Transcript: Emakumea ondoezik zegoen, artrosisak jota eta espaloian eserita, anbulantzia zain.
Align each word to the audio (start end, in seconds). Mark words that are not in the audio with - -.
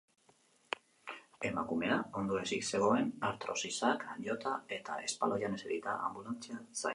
Emakumea 1.49 1.97
ondoezik 2.21 2.65
zegoen, 2.69 3.11
artrosisak 3.29 4.07
jota 4.31 4.55
eta 4.79 4.97
espaloian 5.11 5.61
eserita, 5.61 5.97
anbulantzia 6.09 6.59
zain. 6.65 6.87